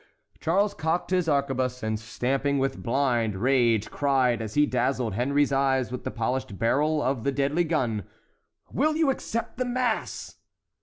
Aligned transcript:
Charles 0.39 0.73
cocked 0.73 1.11
his 1.11 1.29
arquebuse, 1.29 1.83
and 1.83 1.99
stamping 1.99 2.57
with 2.57 2.81
blind 2.81 3.35
rage 3.35 3.91
cried, 3.91 4.41
as 4.41 4.55
he 4.55 4.65
dazzled 4.65 5.13
Henry's 5.13 5.51
eyes 5.51 5.91
with 5.91 6.05
the 6.05 6.09
polished 6.09 6.57
barrel 6.57 7.03
of 7.03 7.23
the 7.23 7.31
deadly 7.31 7.63
gun: 7.63 8.05
"Will 8.71 8.95
you 8.95 9.11
accept 9.11 9.57
the 9.57 9.65
mass?" 9.65 10.37